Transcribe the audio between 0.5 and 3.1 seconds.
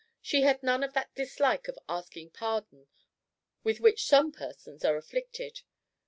none of that dislike of asking pardon